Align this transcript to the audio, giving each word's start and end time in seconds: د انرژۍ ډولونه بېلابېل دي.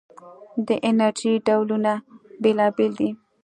د 0.67 0.69
انرژۍ 0.89 1.33
ډولونه 1.47 1.93
بېلابېل 2.41 2.91
دي. 2.99 3.09